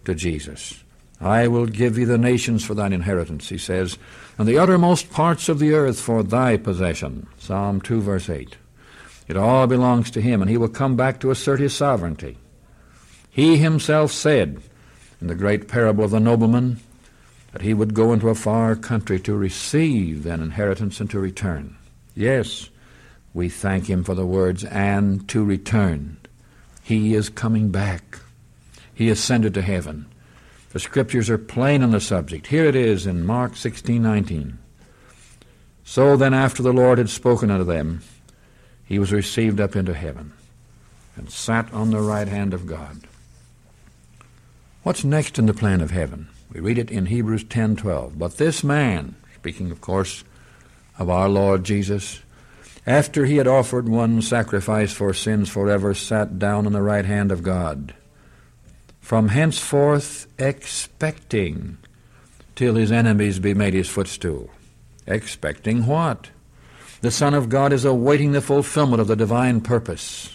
to 0.05 0.15
Jesus. 0.15 0.83
I 1.19 1.47
will 1.47 1.65
give 1.65 1.95
thee 1.95 2.03
the 2.03 2.17
nations 2.17 2.63
for 2.63 2.73
thine 2.73 2.93
inheritance, 2.93 3.49
he 3.49 3.57
says, 3.57 3.97
and 4.37 4.47
the 4.47 4.57
uttermost 4.57 5.11
parts 5.11 5.49
of 5.49 5.59
the 5.59 5.73
earth 5.73 5.99
for 5.99 6.21
thy 6.21 6.57
possession. 6.57 7.27
Psalm 7.39 7.81
2, 7.81 8.01
verse 8.01 8.29
8. 8.29 8.57
It 9.27 9.37
all 9.37 9.67
belongs 9.67 10.11
to 10.11 10.21
him, 10.21 10.41
and 10.41 10.51
he 10.51 10.57
will 10.57 10.67
come 10.67 10.95
back 10.95 11.19
to 11.21 11.31
assert 11.31 11.59
his 11.59 11.73
sovereignty. 11.73 12.37
He 13.29 13.57
himself 13.57 14.11
said 14.11 14.61
in 15.21 15.27
the 15.27 15.35
great 15.35 15.67
parable 15.67 16.03
of 16.03 16.11
the 16.11 16.19
nobleman 16.19 16.81
that 17.53 17.61
he 17.61 17.73
would 17.73 17.93
go 17.93 18.11
into 18.11 18.29
a 18.29 18.35
far 18.35 18.75
country 18.75 19.19
to 19.21 19.35
receive 19.35 20.25
an 20.25 20.41
inheritance 20.41 20.99
and 20.99 21.09
to 21.11 21.19
return. 21.19 21.77
Yes, 22.15 22.69
we 23.33 23.47
thank 23.47 23.89
him 23.89 24.03
for 24.03 24.13
the 24.13 24.25
words, 24.25 24.65
and 24.65 25.27
to 25.29 25.43
return. 25.43 26.17
He 26.83 27.15
is 27.15 27.29
coming 27.29 27.69
back. 27.69 28.19
He 28.93 29.09
ascended 29.09 29.53
to 29.53 29.61
heaven. 29.61 30.05
The 30.71 30.79
scriptures 30.79 31.29
are 31.29 31.37
plain 31.37 31.81
on 31.83 31.91
the 31.91 32.01
subject. 32.01 32.47
Here 32.47 32.65
it 32.65 32.75
is 32.75 33.05
in 33.05 33.25
Mark 33.25 33.55
16:19. 33.55 34.57
So 35.83 36.17
then 36.17 36.33
after 36.33 36.61
the 36.61 36.73
Lord 36.73 36.97
had 36.97 37.09
spoken 37.09 37.49
unto 37.51 37.63
them, 37.63 38.01
he 38.83 38.99
was 38.99 39.13
received 39.13 39.61
up 39.61 39.75
into 39.75 39.93
heaven 39.93 40.33
and 41.15 41.29
sat 41.29 41.71
on 41.73 41.91
the 41.91 42.01
right 42.01 42.27
hand 42.27 42.53
of 42.53 42.65
God. 42.65 43.07
What's 44.81 45.03
next 45.03 45.39
in 45.39 45.45
the 45.45 45.53
plan 45.53 45.79
of 45.79 45.91
heaven? 45.91 46.27
We 46.51 46.59
read 46.59 46.77
it 46.77 46.91
in 46.91 47.05
Hebrews 47.05 47.45
10:12. 47.45 48.17
But 48.17 48.37
this 48.37 48.63
man, 48.63 49.15
speaking 49.35 49.71
of 49.71 49.79
course 49.79 50.23
of 50.99 51.09
our 51.09 51.29
Lord 51.29 51.63
Jesus, 51.63 52.22
after 52.85 53.25
he 53.25 53.37
had 53.37 53.47
offered 53.47 53.87
one 53.87 54.21
sacrifice 54.21 54.91
for 54.93 55.13
sins 55.13 55.49
forever, 55.49 55.93
sat 55.93 56.37
down 56.37 56.65
on 56.65 56.73
the 56.73 56.81
right 56.81 57.05
hand 57.05 57.31
of 57.31 57.43
God 57.43 57.93
from 59.03 59.27
henceforth 59.27 60.27
expecting 60.39 61.77
till 62.55 62.75
his 62.75 62.89
enemies 62.89 63.37
be 63.37 63.53
made 63.53 63.73
his 63.73 63.89
footstool. 63.89 64.49
Expecting 65.05 65.85
what? 65.85 66.29
The 67.01 67.11
Son 67.11 67.33
of 67.33 67.49
God 67.49 67.73
is 67.73 67.83
awaiting 67.83 68.31
the 68.31 68.39
fulfillment 68.39 69.01
of 69.01 69.07
the 69.07 69.17
divine 69.17 69.59
purpose, 69.59 70.33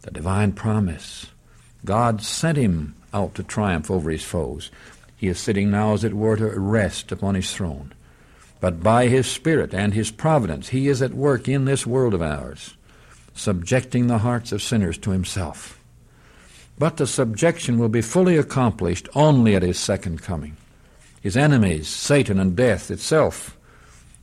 the 0.00 0.10
divine 0.10 0.52
promise. 0.52 1.26
God 1.84 2.22
sent 2.22 2.56
him 2.56 2.94
out 3.12 3.34
to 3.34 3.42
triumph 3.42 3.90
over 3.90 4.10
his 4.10 4.24
foes. 4.24 4.70
He 5.14 5.28
is 5.28 5.38
sitting 5.38 5.70
now, 5.70 5.92
as 5.92 6.02
it 6.02 6.14
were, 6.14 6.36
to 6.38 6.58
rest 6.58 7.12
upon 7.12 7.34
his 7.34 7.54
throne. 7.54 7.92
But 8.60 8.82
by 8.82 9.08
his 9.08 9.26
Spirit 9.26 9.74
and 9.74 9.92
his 9.92 10.10
providence, 10.10 10.68
he 10.68 10.88
is 10.88 11.02
at 11.02 11.14
work 11.14 11.48
in 11.48 11.64
this 11.64 11.86
world 11.86 12.14
of 12.14 12.22
ours, 12.22 12.74
subjecting 13.34 14.06
the 14.06 14.18
hearts 14.18 14.52
of 14.52 14.62
sinners 14.62 14.98
to 14.98 15.10
himself. 15.10 15.78
But 16.78 16.96
the 16.96 17.06
subjection 17.06 17.78
will 17.78 17.88
be 17.88 18.02
fully 18.02 18.36
accomplished 18.36 19.08
only 19.14 19.54
at 19.54 19.62
his 19.62 19.78
second 19.78 20.22
coming. 20.22 20.56
His 21.20 21.36
enemies, 21.36 21.88
Satan 21.88 22.38
and 22.38 22.54
death 22.54 22.90
itself, 22.90 23.56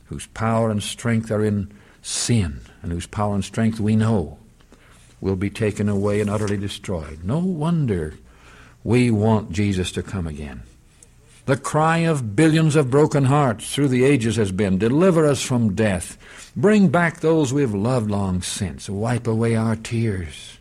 whose 0.06 0.26
power 0.28 0.70
and 0.70 0.82
strength 0.82 1.30
are 1.30 1.44
in 1.44 1.72
sin, 2.02 2.60
and 2.82 2.92
whose 2.92 3.06
power 3.06 3.34
and 3.34 3.44
strength 3.44 3.80
we 3.80 3.96
know, 3.96 4.38
will 5.20 5.36
be 5.36 5.50
taken 5.50 5.88
away 5.88 6.20
and 6.20 6.28
utterly 6.28 6.56
destroyed. 6.56 7.24
No 7.24 7.38
wonder 7.38 8.14
we 8.82 9.10
want 9.10 9.52
Jesus 9.52 9.90
to 9.92 10.02
come 10.02 10.26
again. 10.26 10.62
The 11.46 11.56
cry 11.58 11.98
of 11.98 12.34
billions 12.34 12.74
of 12.74 12.90
broken 12.90 13.24
hearts 13.24 13.74
through 13.74 13.88
the 13.88 14.04
ages 14.04 14.36
has 14.36 14.50
been, 14.50 14.78
Deliver 14.78 15.26
us 15.26 15.42
from 15.42 15.74
death. 15.74 16.16
Bring 16.56 16.88
back 16.88 17.20
those 17.20 17.52
we 17.52 17.60
have 17.60 17.74
loved 17.74 18.10
long 18.10 18.40
since. 18.40 18.88
Wipe 18.88 19.26
away 19.26 19.54
our 19.54 19.76
tears. 19.76 20.58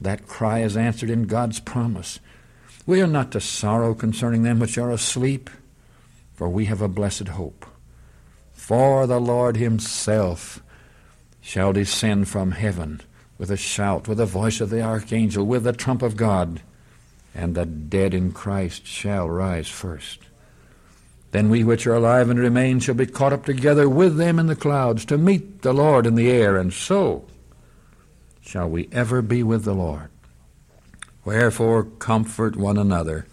That 0.00 0.28
cry 0.28 0.60
is 0.60 0.76
answered 0.76 1.10
in 1.10 1.24
God's 1.24 1.58
promise. 1.58 2.20
We 2.86 3.02
are 3.02 3.08
not 3.08 3.32
to 3.32 3.40
sorrow 3.40 3.94
concerning 3.94 4.44
them 4.44 4.60
which 4.60 4.78
are 4.78 4.92
asleep, 4.92 5.50
for 6.34 6.48
we 6.48 6.66
have 6.66 6.80
a 6.80 6.88
blessed 6.88 7.28
hope. 7.28 7.66
For 8.52 9.08
the 9.08 9.20
Lord 9.20 9.56
himself 9.56 10.62
shall 11.40 11.72
descend 11.72 12.28
from 12.28 12.52
heaven 12.52 13.00
with 13.38 13.50
a 13.50 13.56
shout, 13.56 14.06
with 14.06 14.18
the 14.18 14.26
voice 14.26 14.60
of 14.60 14.70
the 14.70 14.82
archangel, 14.82 15.44
with 15.44 15.64
the 15.64 15.72
trump 15.72 16.02
of 16.02 16.16
God, 16.16 16.62
and 17.36 17.54
the 17.54 17.66
dead 17.66 18.14
in 18.14 18.32
Christ 18.32 18.86
shall 18.86 19.28
rise 19.28 19.68
first. 19.68 20.20
Then 21.32 21.50
we 21.50 21.62
which 21.62 21.86
are 21.86 21.94
alive 21.94 22.30
and 22.30 22.40
remain 22.40 22.80
shall 22.80 22.94
be 22.94 23.04
caught 23.04 23.34
up 23.34 23.44
together 23.44 23.90
with 23.90 24.16
them 24.16 24.38
in 24.38 24.46
the 24.46 24.56
clouds 24.56 25.04
to 25.04 25.18
meet 25.18 25.60
the 25.60 25.74
Lord 25.74 26.06
in 26.06 26.14
the 26.14 26.30
air, 26.30 26.56
and 26.56 26.72
so 26.72 27.26
shall 28.40 28.68
we 28.68 28.88
ever 28.90 29.20
be 29.20 29.42
with 29.42 29.64
the 29.64 29.74
Lord. 29.74 30.08
Wherefore 31.26 31.84
comfort 31.84 32.56
one 32.56 32.78
another 32.78 33.26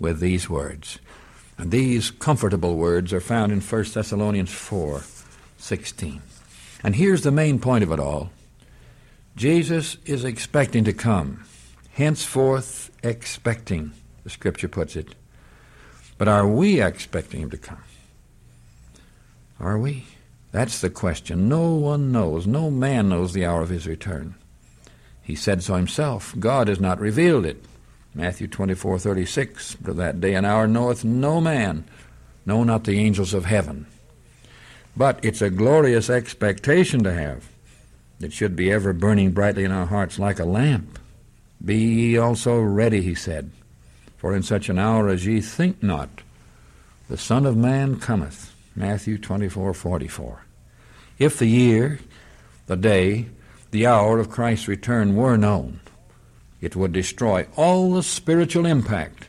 with 0.00 0.18
these 0.18 0.50
words. 0.50 0.98
And 1.56 1.70
these 1.70 2.10
comfortable 2.10 2.76
words 2.76 3.12
are 3.12 3.20
found 3.20 3.52
in 3.52 3.60
1 3.60 3.84
Thessalonians 3.94 4.50
4 4.50 5.04
16. 5.58 6.22
And 6.82 6.96
here's 6.96 7.22
the 7.22 7.30
main 7.30 7.60
point 7.60 7.84
of 7.84 7.92
it 7.92 8.00
all 8.00 8.30
Jesus 9.36 9.98
is 10.04 10.24
expecting 10.24 10.82
to 10.84 10.92
come, 10.92 11.44
henceforth 11.92 12.89
expecting, 13.02 13.92
the 14.24 14.30
scripture 14.30 14.68
puts 14.68 14.96
it. 14.96 15.14
But 16.18 16.28
are 16.28 16.46
we 16.46 16.82
expecting 16.82 17.40
him 17.40 17.50
to 17.50 17.56
come? 17.56 17.82
Are 19.58 19.78
we? 19.78 20.04
That's 20.52 20.80
the 20.80 20.90
question. 20.90 21.48
No 21.48 21.74
one 21.74 22.12
knows. 22.12 22.46
No 22.46 22.70
man 22.70 23.08
knows 23.08 23.32
the 23.32 23.44
hour 23.46 23.62
of 23.62 23.68
his 23.68 23.86
return. 23.86 24.34
He 25.22 25.34
said 25.34 25.62
so 25.62 25.76
himself. 25.76 26.34
God 26.38 26.68
has 26.68 26.80
not 26.80 26.98
revealed 26.98 27.46
it. 27.46 27.64
Matthew 28.14 28.48
24:36. 28.48 29.76
But 29.80 29.96
that 29.96 30.20
day 30.20 30.34
and 30.34 30.44
hour 30.44 30.66
knoweth 30.66 31.04
no 31.04 31.40
man, 31.40 31.84
no, 32.44 32.64
not 32.64 32.84
the 32.84 32.98
angels 32.98 33.32
of 33.32 33.44
heaven. 33.44 33.86
But 34.96 35.20
it's 35.22 35.40
a 35.40 35.50
glorious 35.50 36.10
expectation 36.10 37.04
to 37.04 37.12
have. 37.12 37.48
It 38.20 38.32
should 38.32 38.56
be 38.56 38.72
ever 38.72 38.92
burning 38.92 39.30
brightly 39.30 39.64
in 39.64 39.70
our 39.70 39.86
hearts 39.86 40.18
like 40.18 40.40
a 40.40 40.44
lamp. 40.44 40.98
Be 41.62 41.76
ye 41.76 42.16
also 42.18 42.58
ready, 42.60 43.02
he 43.02 43.14
said, 43.14 43.50
for 44.16 44.34
in 44.34 44.42
such 44.42 44.68
an 44.68 44.78
hour 44.78 45.08
as 45.08 45.26
ye 45.26 45.40
think 45.40 45.82
not, 45.82 46.22
the 47.08 47.18
Son 47.18 47.44
of 47.44 47.56
Man 47.56 47.98
cometh. 47.98 48.54
Matthew 48.76 49.18
24:44. 49.18 50.38
If 51.18 51.38
the 51.38 51.46
year, 51.46 51.98
the 52.66 52.76
day, 52.76 53.26
the 53.72 53.86
hour 53.86 54.18
of 54.18 54.30
Christ's 54.30 54.68
return 54.68 55.16
were 55.16 55.36
known, 55.36 55.80
it 56.60 56.76
would 56.76 56.92
destroy 56.92 57.46
all 57.56 57.92
the 57.92 58.02
spiritual 58.02 58.64
impact 58.64 59.28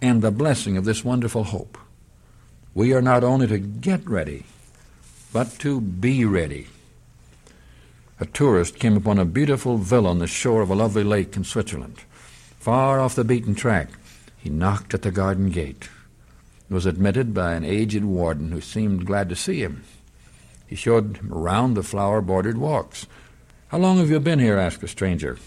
and 0.00 0.22
the 0.22 0.30
blessing 0.30 0.76
of 0.76 0.84
this 0.84 1.04
wonderful 1.04 1.44
hope. 1.44 1.78
We 2.74 2.92
are 2.92 3.02
not 3.02 3.24
only 3.24 3.46
to 3.46 3.58
get 3.58 4.08
ready, 4.08 4.44
but 5.32 5.58
to 5.60 5.80
be 5.80 6.24
ready. 6.24 6.68
A 8.20 8.26
tourist 8.26 8.78
came 8.78 8.96
upon 8.96 9.18
a 9.18 9.24
beautiful 9.24 9.76
villa 9.76 10.10
on 10.10 10.20
the 10.20 10.28
shore 10.28 10.62
of 10.62 10.70
a 10.70 10.74
lovely 10.76 11.02
lake 11.02 11.36
in 11.36 11.42
Switzerland. 11.42 11.98
Far 12.60 13.00
off 13.00 13.16
the 13.16 13.24
beaten 13.24 13.56
track, 13.56 13.88
he 14.38 14.48
knocked 14.48 14.94
at 14.94 15.02
the 15.02 15.10
garden 15.10 15.50
gate. 15.50 15.88
He 16.68 16.74
was 16.74 16.86
admitted 16.86 17.34
by 17.34 17.54
an 17.54 17.64
aged 17.64 18.04
warden 18.04 18.52
who 18.52 18.60
seemed 18.60 19.06
glad 19.06 19.28
to 19.30 19.36
see 19.36 19.60
him. 19.60 19.82
He 20.66 20.76
showed 20.76 21.16
him 21.16 21.32
around 21.32 21.74
the 21.74 21.82
flower 21.82 22.20
bordered 22.20 22.56
walks. 22.56 23.06
How 23.68 23.78
long 23.78 23.98
have 23.98 24.10
you 24.10 24.20
been 24.20 24.38
here? 24.38 24.58
asked 24.58 24.80
the 24.80 24.88
stranger. 24.88 25.38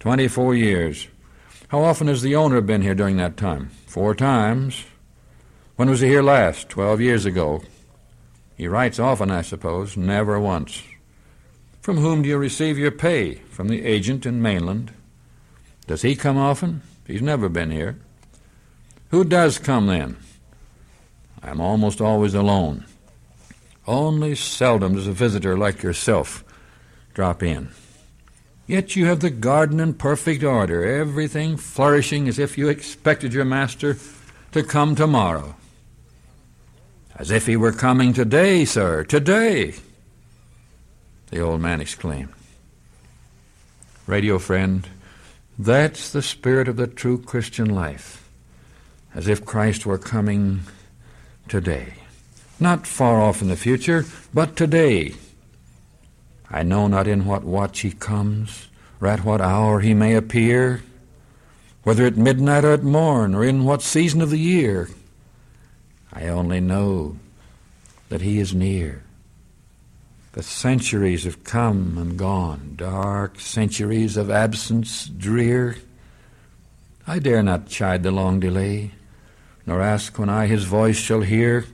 Twenty 0.00 0.26
four 0.26 0.54
years. 0.54 1.06
How 1.68 1.82
often 1.82 2.08
has 2.08 2.22
the 2.22 2.34
owner 2.34 2.60
been 2.60 2.82
here 2.82 2.94
during 2.94 3.18
that 3.18 3.36
time? 3.36 3.70
Four 3.86 4.16
times. 4.16 4.84
When 5.76 5.88
was 5.88 6.00
he 6.00 6.08
here 6.08 6.22
last? 6.22 6.68
Twelve 6.68 7.00
years 7.00 7.24
ago. 7.24 7.62
He 8.56 8.66
writes 8.66 8.98
often, 8.98 9.30
I 9.30 9.42
suppose, 9.42 9.96
never 9.96 10.40
once. 10.40 10.82
From 11.86 11.98
whom 11.98 12.22
do 12.22 12.28
you 12.28 12.36
receive 12.36 12.78
your 12.78 12.90
pay? 12.90 13.34
From 13.48 13.68
the 13.68 13.84
agent 13.84 14.26
in 14.26 14.42
mainland. 14.42 14.90
Does 15.86 16.02
he 16.02 16.16
come 16.16 16.36
often? 16.36 16.82
He's 17.06 17.22
never 17.22 17.48
been 17.48 17.70
here. 17.70 17.96
Who 19.10 19.22
does 19.22 19.60
come 19.60 19.86
then? 19.86 20.16
I'm 21.44 21.60
almost 21.60 22.00
always 22.00 22.34
alone. 22.34 22.86
Only 23.86 24.34
seldom 24.34 24.96
does 24.96 25.06
a 25.06 25.12
visitor 25.12 25.56
like 25.56 25.84
yourself 25.84 26.42
drop 27.14 27.40
in. 27.40 27.68
Yet 28.66 28.96
you 28.96 29.06
have 29.06 29.20
the 29.20 29.30
garden 29.30 29.78
in 29.78 29.94
perfect 29.94 30.42
order, 30.42 30.82
everything 30.84 31.56
flourishing 31.56 32.26
as 32.26 32.40
if 32.40 32.58
you 32.58 32.68
expected 32.68 33.32
your 33.32 33.44
master 33.44 33.96
to 34.50 34.64
come 34.64 34.96
tomorrow. 34.96 35.54
As 37.14 37.30
if 37.30 37.46
he 37.46 37.56
were 37.56 37.70
coming 37.70 38.12
today, 38.12 38.64
sir, 38.64 39.04
today, 39.04 39.76
the 41.30 41.40
old 41.40 41.60
man 41.60 41.80
exclaimed. 41.80 42.32
Radio 44.06 44.38
friend, 44.38 44.88
that's 45.58 46.10
the 46.10 46.22
spirit 46.22 46.68
of 46.68 46.76
the 46.76 46.86
true 46.86 47.18
Christian 47.18 47.74
life, 47.74 48.28
as 49.14 49.26
if 49.26 49.44
Christ 49.44 49.86
were 49.86 49.98
coming 49.98 50.60
today. 51.48 51.94
Not 52.60 52.86
far 52.86 53.20
off 53.20 53.42
in 53.42 53.48
the 53.48 53.56
future, 53.56 54.04
but 54.32 54.56
today. 54.56 55.14
I 56.50 56.62
know 56.62 56.86
not 56.86 57.08
in 57.08 57.24
what 57.26 57.44
watch 57.44 57.80
he 57.80 57.90
comes, 57.90 58.68
or 59.00 59.08
at 59.08 59.24
what 59.24 59.40
hour 59.40 59.80
he 59.80 59.94
may 59.94 60.14
appear, 60.14 60.82
whether 61.82 62.04
at 62.06 62.16
midnight 62.16 62.64
or 62.64 62.72
at 62.72 62.82
morn, 62.82 63.34
or 63.34 63.44
in 63.44 63.64
what 63.64 63.82
season 63.82 64.20
of 64.20 64.30
the 64.30 64.38
year. 64.38 64.88
I 66.12 66.28
only 66.28 66.60
know 66.60 67.18
that 68.08 68.22
He 68.22 68.38
is 68.38 68.54
near. 68.54 69.02
The 70.36 70.42
centuries 70.42 71.24
have 71.24 71.44
come 71.44 71.96
and 71.96 72.18
gone, 72.18 72.74
dark 72.76 73.40
centuries 73.40 74.18
of 74.18 74.30
absence 74.30 75.06
drear. 75.06 75.78
I 77.06 77.20
dare 77.20 77.42
not 77.42 77.68
chide 77.68 78.02
the 78.02 78.10
long 78.10 78.38
delay, 78.38 78.90
nor 79.64 79.80
ask 79.80 80.18
when 80.18 80.28
I 80.28 80.46
His 80.46 80.64
voice 80.64 80.98
shall 80.98 81.22
hear. 81.22 81.64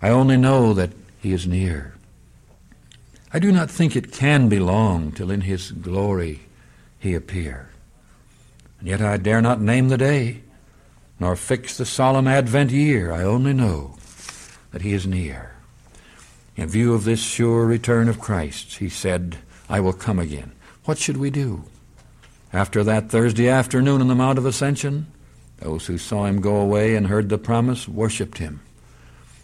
I 0.00 0.08
only 0.08 0.38
know 0.38 0.72
that 0.72 0.92
He 1.20 1.34
is 1.34 1.46
near. 1.46 1.96
I 3.30 3.38
do 3.40 3.52
not 3.52 3.70
think 3.70 3.94
it 3.94 4.10
can 4.10 4.48
be 4.48 4.58
long 4.58 5.12
till 5.12 5.30
in 5.30 5.42
His 5.42 5.70
glory 5.70 6.40
He 6.98 7.12
appear. 7.12 7.68
And 8.78 8.88
yet 8.88 9.02
I 9.02 9.18
dare 9.18 9.42
not 9.42 9.60
name 9.60 9.90
the 9.90 9.98
day 9.98 10.44
nor 11.20 11.36
fix 11.36 11.76
the 11.76 11.84
solemn 11.84 12.26
Advent 12.26 12.70
year. 12.70 13.12
I 13.12 13.22
only 13.22 13.52
know 13.52 13.98
that 14.70 14.80
He 14.80 14.94
is 14.94 15.06
near. 15.06 15.57
In 16.58 16.68
view 16.68 16.92
of 16.92 17.04
this 17.04 17.20
sure 17.20 17.64
return 17.64 18.08
of 18.08 18.20
Christ, 18.20 18.76
He 18.76 18.88
said, 18.88 19.38
I 19.68 19.78
will 19.78 19.92
come 19.92 20.18
again. 20.18 20.52
What 20.84 20.98
should 20.98 21.16
we 21.16 21.30
do? 21.30 21.64
After 22.52 22.82
that 22.84 23.08
Thursday 23.10 23.48
afternoon 23.48 24.00
on 24.00 24.08
the 24.08 24.14
Mount 24.14 24.38
of 24.38 24.44
Ascension, 24.44 25.06
those 25.58 25.86
who 25.86 25.96
saw 25.96 26.26
Him 26.26 26.40
go 26.40 26.56
away 26.56 26.96
and 26.96 27.06
heard 27.06 27.28
the 27.28 27.38
promise 27.38 27.88
worshipped 27.88 28.38
Him. 28.38 28.60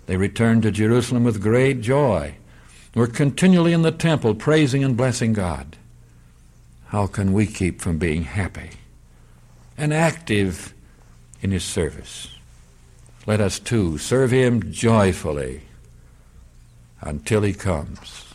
They 0.07 0.16
returned 0.16 0.64
to 0.64 0.70
Jerusalem 0.70 1.22
with 1.22 1.40
great 1.40 1.81
joy, 1.81 2.35
were 2.94 3.07
continually 3.07 3.72
in 3.72 3.83
the 3.83 3.92
temple 3.92 4.35
praising 4.35 4.83
and 4.83 4.96
blessing 4.96 5.33
God. 5.33 5.77
How 6.88 7.07
can 7.07 7.33
we 7.33 7.46
keep 7.46 7.81
from 7.81 7.96
being 7.96 8.24
happy 8.24 8.72
and 9.77 9.92
active 9.92 10.74
in 11.44 11.50
his 11.50 11.64
service. 11.64 12.29
Let 13.27 13.40
us 13.40 13.59
too 13.59 13.98
serve 13.98 14.31
him 14.31 14.72
joyfully 14.72 15.62
until 17.05 17.43
he 17.43 17.53
comes. 17.53 18.35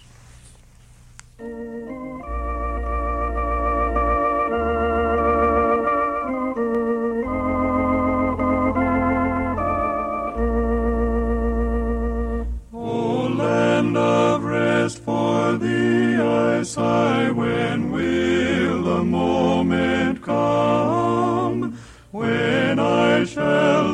O 12.72 13.28
land 13.38 13.98
of 13.98 14.44
rest, 14.44 15.00
for 15.00 15.58
thee 15.58 16.16
I 16.16 16.64
sigh. 16.64 17.32
When 17.32 17.92
will 17.92 18.84
the 18.84 19.04
moment 19.04 20.22
come 20.22 21.78
when 22.12 22.80
I 22.80 23.26
shall 23.26 23.92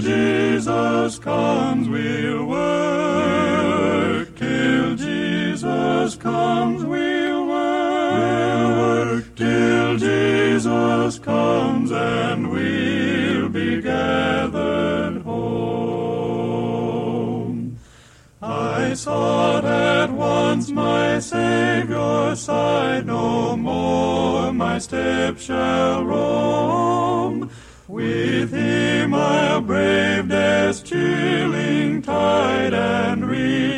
till 0.00 0.14
Jesus 0.14 1.18
comes. 1.18 1.88
We'll 1.88 2.46
work 2.46 4.36
till 4.36 4.94
Jesus 4.96 6.16
comes. 6.16 6.84
We'll 6.84 7.46
work 7.46 9.34
till 9.34 9.96
Jesus 9.96 11.18
comes, 11.18 11.90
and 11.90 12.50
we'll 12.50 13.48
be 13.48 13.80
gathered 13.82 15.22
home. 15.22 16.58
I 18.40 18.94
sought 18.94 19.64
at 19.64 20.10
once 20.12 20.70
my 20.70 21.18
Savior's 21.18 22.40
side, 22.40 23.06
no 23.06 23.56
more 23.56 24.52
my 24.52 24.78
steps 24.78 25.42
shall 25.44 26.04
roam. 26.04 27.50
With 28.08 28.52
him 28.52 29.12
I'll 29.12 29.60
brave 29.60 30.28
death's 30.30 30.80
chilling 30.80 32.00
tide 32.00 32.72
and 32.72 33.28
reach 33.28 33.77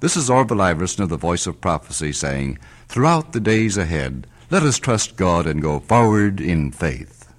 this 0.00 0.16
is 0.16 0.30
Orville 0.30 0.62
Iverson 0.62 1.02
of 1.02 1.10
the 1.10 1.16
Voice 1.16 1.46
of 1.46 1.60
Prophecy 1.60 2.12
saying, 2.12 2.58
Throughout 2.88 3.32
the 3.32 3.40
days 3.40 3.76
ahead, 3.76 4.26
let 4.50 4.62
us 4.62 4.78
trust 4.78 5.16
God 5.16 5.46
and 5.46 5.60
go 5.60 5.78
forward 5.80 6.40
in 6.40 6.72
faith. 6.72 7.32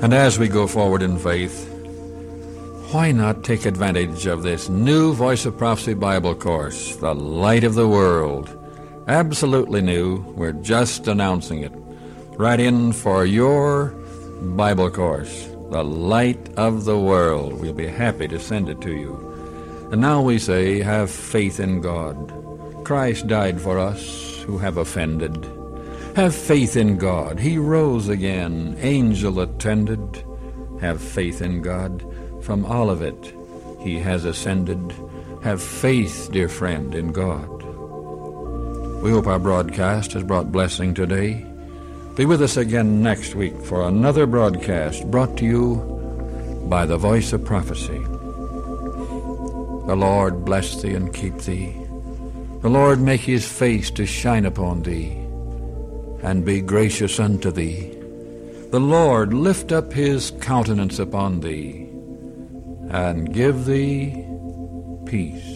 And 0.00 0.14
as 0.14 0.38
we 0.38 0.48
go 0.48 0.66
forward 0.66 1.02
in 1.02 1.18
faith, 1.18 1.68
why 2.92 3.10
not 3.10 3.42
take 3.42 3.66
advantage 3.66 4.26
of 4.26 4.44
this 4.44 4.68
new 4.68 5.12
Voice 5.12 5.44
of 5.44 5.58
Prophecy 5.58 5.94
Bible 5.94 6.36
course, 6.36 6.94
The 6.96 7.14
Light 7.14 7.64
of 7.64 7.74
the 7.74 7.88
World? 7.88 8.56
Absolutely 9.08 9.82
new. 9.82 10.18
We're 10.36 10.52
just 10.52 11.08
announcing 11.08 11.62
it. 11.62 11.72
Write 12.38 12.60
in 12.60 12.92
for 12.92 13.26
your 13.26 13.88
Bible 14.40 14.90
course, 14.90 15.48
The 15.70 15.82
Light 15.82 16.48
of 16.56 16.84
the 16.84 16.98
World. 16.98 17.60
We'll 17.60 17.72
be 17.72 17.88
happy 17.88 18.28
to 18.28 18.38
send 18.38 18.68
it 18.68 18.80
to 18.82 18.92
you. 18.92 19.33
And 19.90 20.00
now 20.00 20.22
we 20.22 20.38
say, 20.38 20.80
have 20.80 21.10
faith 21.10 21.60
in 21.60 21.80
God. 21.80 22.32
Christ 22.84 23.26
died 23.26 23.60
for 23.60 23.78
us 23.78 24.42
who 24.42 24.58
have 24.58 24.76
offended. 24.76 25.48
Have 26.16 26.34
faith 26.34 26.76
in 26.76 26.96
God. 26.96 27.40
He 27.40 27.58
rose 27.58 28.08
again. 28.08 28.76
Angel 28.80 29.40
attended. 29.40 30.24
Have 30.80 31.00
faith 31.00 31.42
in 31.42 31.62
God. 31.62 32.04
From 32.42 32.64
Olivet 32.66 33.34
he 33.80 33.98
has 33.98 34.24
ascended. 34.24 34.94
Have 35.42 35.62
faith, 35.62 36.30
dear 36.32 36.48
friend, 36.48 36.94
in 36.94 37.12
God. 37.12 37.48
We 39.02 39.10
hope 39.10 39.26
our 39.26 39.38
broadcast 39.38 40.12
has 40.12 40.22
brought 40.22 40.50
blessing 40.50 40.94
today. 40.94 41.44
Be 42.14 42.24
with 42.24 42.40
us 42.40 42.56
again 42.56 43.02
next 43.02 43.34
week 43.34 43.60
for 43.60 43.86
another 43.86 44.24
broadcast 44.26 45.10
brought 45.10 45.36
to 45.38 45.44
you 45.44 45.76
by 46.70 46.86
the 46.86 46.96
voice 46.96 47.32
of 47.32 47.44
prophecy. 47.44 48.02
The 49.86 49.96
Lord 49.96 50.44
bless 50.44 50.80
thee 50.80 50.94
and 50.94 51.12
keep 51.12 51.36
thee. 51.38 51.76
The 52.62 52.70
Lord 52.70 53.00
make 53.00 53.20
his 53.20 53.46
face 53.46 53.90
to 53.90 54.06
shine 54.06 54.46
upon 54.46 54.82
thee 54.82 55.12
and 56.22 56.42
be 56.44 56.62
gracious 56.62 57.20
unto 57.20 57.50
thee. 57.50 57.90
The 58.70 58.80
Lord 58.80 59.34
lift 59.34 59.72
up 59.72 59.92
his 59.92 60.30
countenance 60.40 60.98
upon 60.98 61.40
thee 61.40 61.86
and 62.88 63.32
give 63.34 63.66
thee 63.66 64.24
peace. 65.04 65.53